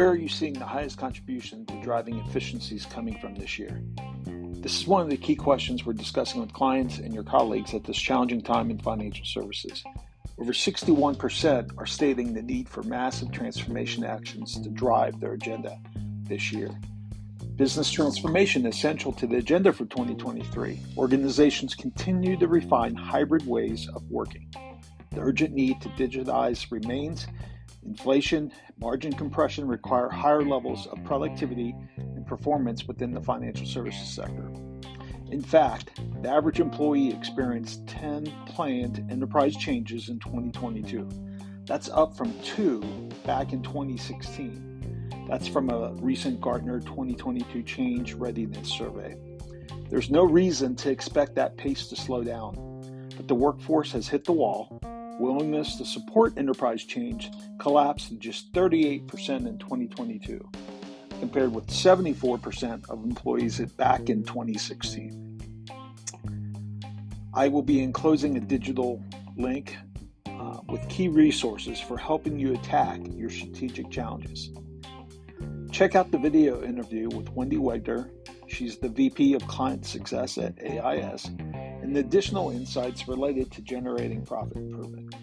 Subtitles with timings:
[0.00, 3.82] are you seeing the highest contribution to driving efficiencies coming from this year?
[4.24, 7.84] This is one of the key questions we're discussing with clients and your colleagues at
[7.84, 9.84] this challenging time in financial services.
[10.38, 15.78] Over 61% are stating the need for massive transformation actions to drive their agenda
[16.22, 16.70] this year.
[17.56, 20.80] Business transformation is essential to the agenda for 2023.
[20.96, 24.50] Organizations continue to refine hybrid ways of working.
[25.10, 27.26] The urgent need to digitize remains.
[27.84, 34.50] Inflation, margin compression require higher levels of productivity and performance within the financial services sector.
[35.30, 41.08] In fact, the average employee experienced 10 planned enterprise changes in 2022.
[41.64, 42.80] That's up from two
[43.24, 45.26] back in 2016.
[45.28, 49.16] That's from a recent Gartner 2022 Change Readiness Survey.
[49.88, 52.54] There's no reason to expect that pace to slow down,
[53.16, 54.80] but the workforce has hit the wall.
[55.18, 60.48] Willingness to support enterprise change collapsed to just 38% in 2022
[61.20, 65.22] compared with 74% of employees back in 2016.
[67.32, 69.00] I will be enclosing a digital
[69.36, 69.76] link
[70.26, 74.50] uh, with key resources for helping you attack your strategic challenges.
[75.70, 78.10] Check out the video interview with Wendy Wegner.
[78.48, 81.30] She's the VP of Client Success at AIS,
[81.82, 85.14] and additional insights related to generating profit improvement.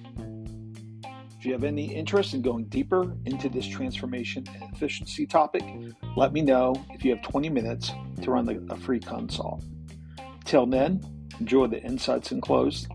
[1.39, 5.63] If you have any interest in going deeper into this transformation and efficiency topic,
[6.17, 9.63] let me know if you have 20 minutes to run a free consult.
[10.43, 11.01] Till then,
[11.39, 12.87] enjoy the insights enclosed.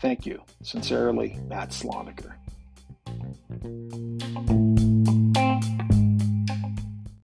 [0.00, 0.42] Thank you.
[0.62, 2.34] Sincerely, Matt Sloniker.